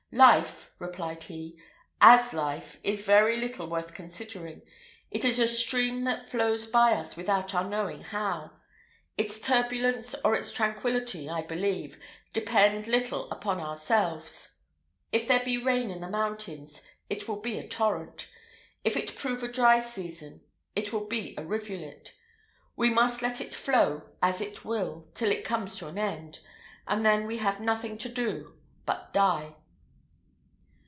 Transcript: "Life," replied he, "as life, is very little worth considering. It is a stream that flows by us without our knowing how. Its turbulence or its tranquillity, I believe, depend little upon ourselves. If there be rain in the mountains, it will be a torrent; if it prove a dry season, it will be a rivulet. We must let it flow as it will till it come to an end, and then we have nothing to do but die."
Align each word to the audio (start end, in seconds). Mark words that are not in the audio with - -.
"Life," 0.13 0.71
replied 0.77 1.23
he, 1.23 1.57
"as 2.01 2.33
life, 2.33 2.79
is 2.83 3.05
very 3.05 3.37
little 3.37 3.67
worth 3.69 3.93
considering. 3.93 4.61
It 5.09 5.23
is 5.23 5.39
a 5.39 5.47
stream 5.47 6.03
that 6.03 6.25
flows 6.29 6.67
by 6.67 6.91
us 6.95 7.15
without 7.15 7.55
our 7.55 7.63
knowing 7.63 8.01
how. 8.01 8.51
Its 9.17 9.39
turbulence 9.39 10.13
or 10.25 10.35
its 10.35 10.51
tranquillity, 10.51 11.29
I 11.29 11.43
believe, 11.43 11.97
depend 12.33 12.87
little 12.87 13.31
upon 13.31 13.61
ourselves. 13.61 14.59
If 15.13 15.29
there 15.29 15.45
be 15.45 15.57
rain 15.57 15.89
in 15.89 16.01
the 16.01 16.09
mountains, 16.09 16.85
it 17.09 17.29
will 17.29 17.39
be 17.39 17.57
a 17.57 17.65
torrent; 17.65 18.29
if 18.83 18.97
it 18.97 19.15
prove 19.15 19.43
a 19.43 19.47
dry 19.49 19.79
season, 19.79 20.41
it 20.75 20.91
will 20.91 21.07
be 21.07 21.35
a 21.37 21.45
rivulet. 21.45 22.13
We 22.75 22.89
must 22.89 23.21
let 23.21 23.39
it 23.39 23.53
flow 23.55 24.09
as 24.21 24.41
it 24.41 24.65
will 24.65 25.07
till 25.13 25.31
it 25.31 25.45
come 25.45 25.67
to 25.67 25.87
an 25.87 25.97
end, 25.97 26.39
and 26.85 27.05
then 27.05 27.25
we 27.25 27.37
have 27.37 27.61
nothing 27.61 27.97
to 27.99 28.09
do 28.09 28.57
but 28.85 29.13
die." 29.13 29.55